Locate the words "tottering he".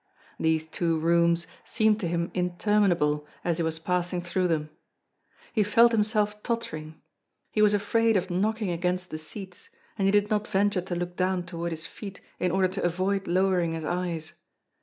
6.41-7.61